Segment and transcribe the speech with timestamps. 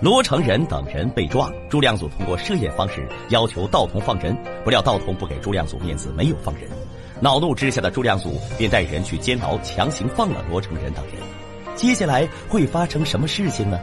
[0.00, 4.34] 罗成仁等人被抓，朱亮祖通过设宴方式要求道童放人，
[4.64, 6.70] 不料道童不给朱亮祖面子，没有放人。
[7.20, 11.16] 恼怒之下的朱亮祖便带人去监牢强行放了罗成仁等人。
[11.76, 13.78] 接下来会发生什么事情呢？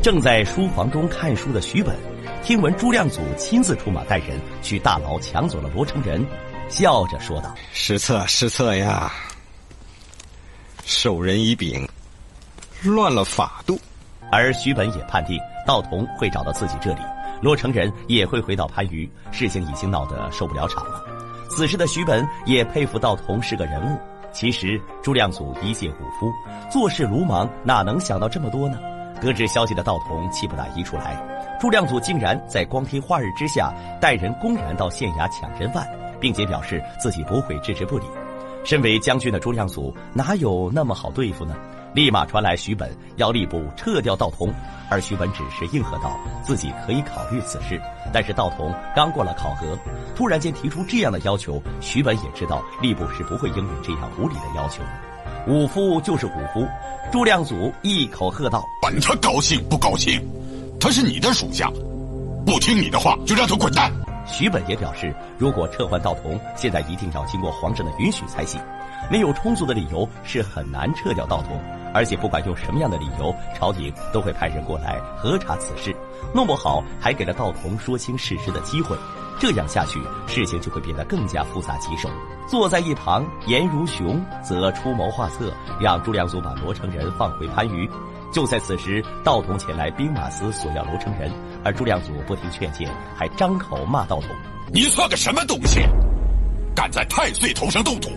[0.00, 1.96] 正在书房中看书的徐本，
[2.44, 6.24] 听闻朱亮祖亲自出马带人去大牢抢走了罗成仁，
[6.68, 9.12] 笑着说道：“失策失策呀！
[10.84, 11.84] 授人以柄，
[12.84, 13.76] 乱了法度。”
[14.30, 17.00] 而徐本也判定道童会找到自己这里，
[17.40, 21.02] 罗成仁也会回到番禺，事情已经闹得受不了场了。
[21.48, 23.98] 此时的徐本也佩服道童是个人物。
[24.32, 26.30] 其实朱亮祖一介武夫，
[26.70, 28.78] 做事鲁莽，哪能想到这么多呢？
[29.18, 31.16] 得知消息的道童气不打一处来，
[31.58, 35.88] 朱亮祖竟然在光天化日之下带人公然到县衙抢人犯，
[36.20, 38.04] 并且表示自己不会置之不理。
[38.62, 41.54] 身为将军的朱亮祖哪有那么好对付呢？
[41.96, 44.52] 立马传来徐本要吏部撤掉道童，
[44.90, 46.14] 而徐本只是应和道
[46.44, 47.80] 自己可以考虑此事。
[48.12, 49.66] 但是道童刚过了考核，
[50.14, 54.82] 突然间提出这样的要求，徐本也知道吏部是不会应允这样无理的要求。
[55.46, 56.68] 武夫就是武夫，
[57.10, 60.20] 朱亮祖一口喝道：“管他高兴不高兴，
[60.78, 61.72] 他是你的属下，
[62.44, 63.90] 不听你的话就让他滚蛋。”
[64.26, 68.60] 徐本也表示，如果撤换道童，现在一定要经过皇上的允许才行，
[69.10, 71.60] 没有充足的理由是很难撤掉道童。
[71.94, 75.96] 而且不管用什么样的理由，朝廷都会派人过来核查此事，
[76.34, 78.96] 弄不好还给了道童说清事实的机会。
[79.38, 82.08] 这样下去，事情就会变得更加复杂棘手。
[82.48, 87.88] 坐在一旁，颜如雄则出谋划策，让朱亮祖把罗成仁放回番禺。
[88.32, 91.30] 就在此时，道童前来兵马司索要罗成仁，
[91.64, 94.30] 而朱亮祖不听劝谏，还张口骂道童
[94.72, 95.80] ：“你算个什么东西，
[96.74, 98.10] 敢在太岁头上动土！”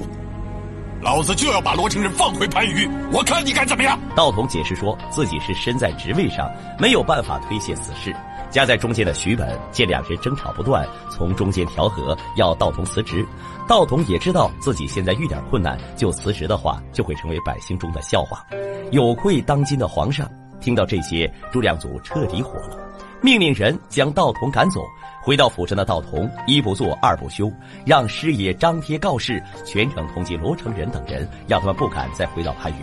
[1.02, 3.98] 老子就要把罗成仁放回番禺，我看你敢怎么样？
[4.18, 8.14] 道童解释说自己是身在职位上，没有办法推卸此事。
[8.50, 13.26] 夹在中间的徐本见两人争吵不断，从中间调和，要道童辞职。
[13.66, 18.46] 道童也知道自己现在遇点困难就辞职的话，就会成为百姓中的笑话，
[18.92, 20.30] 有愧当今的皇上。
[20.60, 22.78] 听到这些，朱亮祖彻底火了，
[23.22, 24.82] 命令人将道童赶走。
[25.22, 27.52] 回到府上的道童一不做二不休，
[27.86, 32.78] 让师爷张贴告示，全城通缉罗成仁等人，让他们不敢再回到番禺。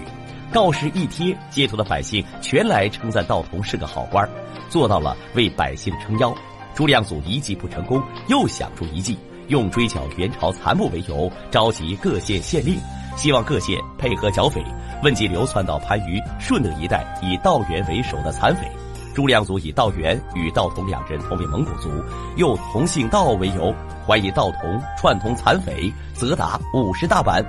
[0.53, 4.29] 告示一贴，街头的百姓全来称赞道童是个好官，
[4.69, 6.33] 做到了为百姓撑腰。
[6.75, 12.79] 朱亮祖一计不成功，又想出一计，用追剿元朝残部为由，召集各县县令，
[13.17, 14.63] 希望各县配合剿匪，
[15.03, 18.71] 问及流窜到番禺、顺德一带以道元为首的残匪。
[19.17, 21.89] 朱亮祖以道元与道童两人同为蒙古族，
[22.37, 23.75] 又同姓道为由，
[24.07, 27.43] 怀疑道童串通残匪，责打五十大板。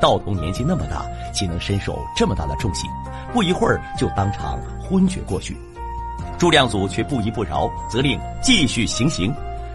[0.00, 2.88] 道童年纪那么大，岂能身受这么大的重刑？
[3.32, 5.56] 不一会儿就当场昏厥过去。
[6.38, 9.34] 朱亮祖却不依不饶，责令继续行刑。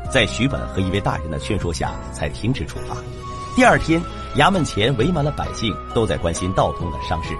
[0.09, 2.95] 在徐本和一位大人的劝说下，才停止处罚。
[3.57, 4.01] 第二天，
[4.37, 7.35] 衙门前围满了百姓，都在关心道童的伤势。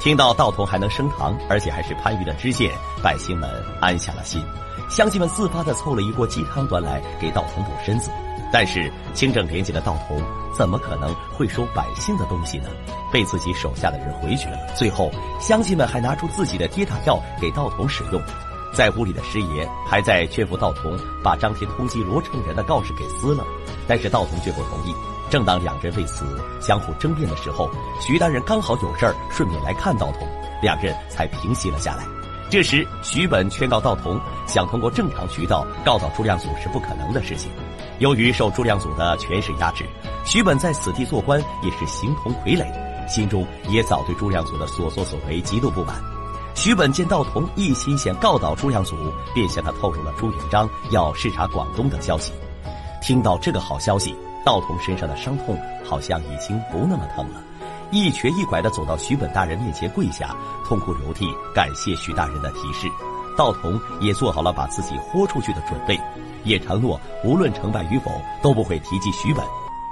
[0.00, 2.70] 听到道童还能升堂，而且还是番禺的知县，
[3.02, 3.50] 百姓们
[3.80, 4.42] 安下了心。
[4.88, 8.10] 乡亲们自发的凑了一锅鸡汤端来给道童补身子。
[8.50, 10.22] 但是清正廉洁的道童
[10.54, 12.70] 怎么可能会收百姓的东西呢？
[13.12, 14.58] 被自己手下的人回绝了。
[14.74, 18.22] 最后，乡亲们还拿出自己的跌打药给道童使用。
[18.72, 23.44] 在屋里的师爷还在劝服道童把张贴通缉罗成仁的告示给撕了，
[23.86, 24.94] 但是道童却不同意。
[25.30, 26.24] 正当两人为此
[26.60, 27.68] 相互争辩的时候，
[28.00, 30.26] 徐大人刚好有事儿，顺便来看道童，
[30.62, 32.04] 两人才平息了下来。
[32.50, 37.50] 这时，徐本劝告道童，想通过正常渠道告倒朱亮祖是不可能的事情。
[37.98, 39.84] 由于受朱亮祖的权势压制，
[40.24, 42.64] 徐本在此地做官也是形同傀儡，
[43.06, 46.17] 心中也早对朱亮祖的所作所为极度不满。
[46.60, 48.96] 徐本见道童一心想告倒朱亮祖，
[49.32, 52.32] 便向他透露了朱元璋要视察广东的消息。
[53.00, 54.12] 听到这个好消息。
[54.44, 57.40] 道童身上的伤痛好像已经不那么疼了，
[57.92, 62.88] 一瘸一拐地走到徐本大人面前跪下，痛哭流涕，感谢徐大人的提示。
[63.36, 66.00] 道童也做好了把自己豁出去的准备，
[66.42, 68.10] 也承诺无论成败与否
[68.42, 69.44] 都不会提及徐本。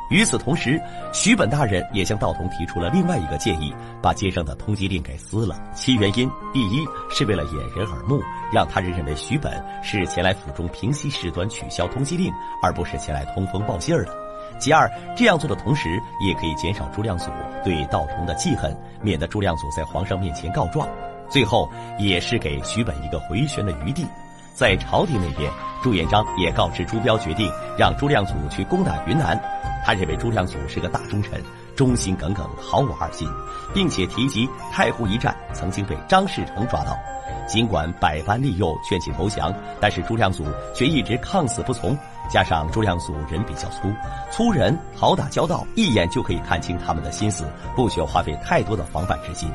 [0.09, 0.81] 与此同时，
[1.13, 5.57] 徐本大人也向道童提出了另外一个建议，把街上的通缉令给撕了。
[5.75, 8.21] 其原因，第一是为了掩人耳目，
[8.53, 12.33] 让他人认为徐本是前来府中平息事端、取消通缉令，
[12.63, 14.17] 而不是前来通风报信儿的。
[14.61, 17.31] 其二，这样做的同时，也可以减少朱亮祖
[17.65, 20.89] 对道童的记恨，免得朱亮祖在皇上面前告状。
[21.29, 21.69] 最后，
[21.99, 24.07] 也是给徐本一个回旋的余地。
[24.57, 29.39] 在朝廷那边，朱元璋也告知朱标决定让朱亮祖去攻打云南。
[29.85, 31.39] 他认为朱亮祖是个大忠臣，
[31.77, 33.29] 忠心耿耿，毫无二心，
[33.75, 36.97] 并且提及太湖一战曾经被张士诚抓到。
[37.47, 41.95] 尽管百般利诱劝其投降，但是朱亮祖却一直抗死不从。
[42.31, 43.93] 加上朱亮祖人比较粗，
[44.31, 47.45] 粗人好打交道，一眼就可以看清他们的心思，
[47.77, 49.49] 不需要花费太多的防范之心，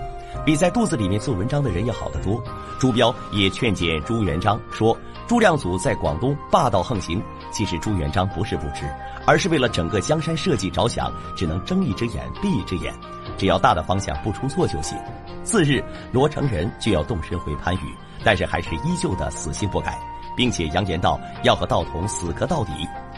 [0.46, 2.42] 比在肚子里面做文章的人要好得多。
[2.80, 4.98] 朱标也劝谏朱元璋说
[5.28, 8.90] ：“朱亮祖在广东霸道横行。”其实朱元璋不是不知，
[9.26, 12.94] 而是为了整个江山社稷着想，只能睁一只眼闭一只眼，
[13.38, 14.98] 只要大的方向不出错就行。
[15.44, 17.82] 次日，罗成仁就要动身回番禺，
[18.24, 20.00] 但是还是依旧的死心不改。
[20.36, 22.72] 并且扬言道要和道统死磕到底。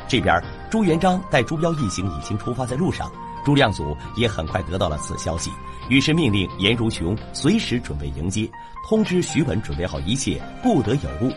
[0.07, 3.09] 这边朱元璋带朱标一行已经出发在路上，
[3.43, 5.51] 朱亮祖也很快得到了此消息，
[5.89, 8.49] 于是命令颜如雄随时准备迎接，
[8.87, 11.31] 通知徐本准备好一切，不得有误。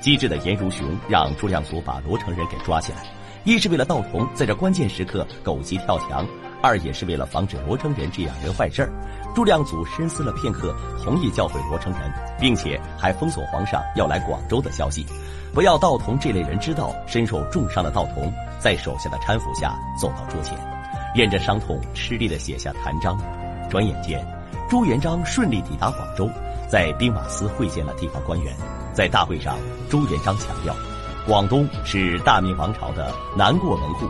[0.00, 3.04] 机智的颜如雄让朱亮祖把罗成仁给抓起来，
[3.44, 6.24] 一是为了道童在这关键时刻狗急跳墙，
[6.62, 8.92] 二也是为了防止罗成仁这样人坏事儿。
[9.34, 15.04] 朱亮祖深思了片刻，同意教诲罗成仁，并且还封锁皇上要来广州的消息，
[15.52, 16.94] 不要道童这类人知道。
[17.06, 20.56] 身受重伤的道童在手下的搀扶下走到桌前，
[21.14, 23.18] 忍着伤痛，吃力地写下弹章。
[23.70, 24.24] 转眼间，
[24.68, 26.28] 朱元璋顺利抵达广州，
[26.68, 28.54] 在兵马司会见了地方官员。
[28.92, 29.56] 在大会上，
[29.88, 30.74] 朱元璋强调，
[31.26, 34.06] 广东是大明王朝的南过门户，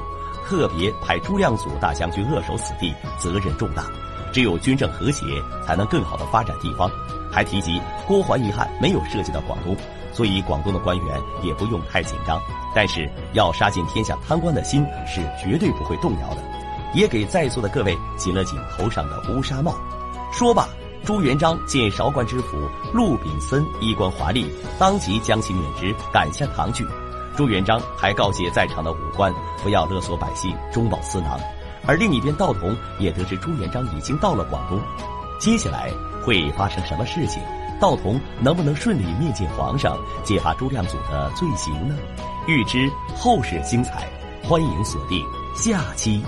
[0.47, 3.85] 特别派朱亮祖大将军扼守此地，责任重大。
[4.33, 5.25] 只有军政和谐，
[5.65, 6.91] 才能更好的发展地方。
[7.31, 9.77] 还提及郭桓一案没有涉及到广东，
[10.12, 12.41] 所以广东的官员也不用太紧张。
[12.75, 16.43] 但是要杀尽天下贪官的心是绝对不会动摇的。
[16.94, 19.75] 也给在座的各位紧了紧头上的乌纱帽。
[20.32, 20.69] 说罢，
[21.05, 24.46] 朱元璋见韶关知府陆炳森衣冠华丽，
[24.79, 26.87] 当即将其免职，赶下堂去。
[27.37, 29.32] 朱元璋还告诫在场的武官
[29.62, 31.38] 不要勒索百姓，中饱私囊。
[31.87, 34.81] 而另一边，道童也得知朱元璋已经到了广东，
[35.40, 35.90] 接下来
[36.23, 37.40] 会发生什么事情？
[37.81, 41.94] 道童能不能顺利面见皇上，揭发朱亮祖的罪行呢？
[42.49, 44.08] 欲知后事精彩，
[44.43, 45.25] 欢迎锁定
[45.55, 46.20] 下期。